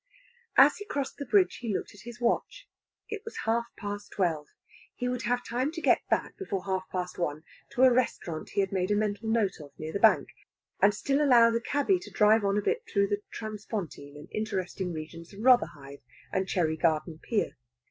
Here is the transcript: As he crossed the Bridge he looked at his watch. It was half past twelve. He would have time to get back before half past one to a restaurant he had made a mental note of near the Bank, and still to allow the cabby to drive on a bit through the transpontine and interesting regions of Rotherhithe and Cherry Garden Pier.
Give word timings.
As 0.57 0.77
he 0.77 0.85
crossed 0.85 1.17
the 1.17 1.27
Bridge 1.27 1.57
he 1.57 1.71
looked 1.71 1.93
at 1.93 2.01
his 2.05 2.19
watch. 2.19 2.67
It 3.07 3.21
was 3.23 3.37
half 3.45 3.65
past 3.77 4.09
twelve. 4.11 4.47
He 4.95 5.07
would 5.07 5.21
have 5.21 5.45
time 5.45 5.71
to 5.73 5.79
get 5.79 6.01
back 6.09 6.35
before 6.37 6.63
half 6.65 6.89
past 6.91 7.19
one 7.19 7.43
to 7.73 7.83
a 7.83 7.93
restaurant 7.93 8.49
he 8.49 8.61
had 8.61 8.71
made 8.71 8.89
a 8.89 8.95
mental 8.95 9.29
note 9.29 9.59
of 9.61 9.73
near 9.77 9.93
the 9.93 9.99
Bank, 9.99 10.29
and 10.81 10.95
still 10.95 11.19
to 11.19 11.25
allow 11.25 11.51
the 11.51 11.61
cabby 11.61 11.99
to 11.99 12.09
drive 12.09 12.43
on 12.43 12.57
a 12.57 12.63
bit 12.63 12.81
through 12.91 13.09
the 13.09 13.21
transpontine 13.31 14.15
and 14.17 14.27
interesting 14.31 14.91
regions 14.91 15.33
of 15.35 15.41
Rotherhithe 15.41 15.99
and 16.31 16.47
Cherry 16.47 16.77
Garden 16.77 17.19
Pier. 17.21 17.55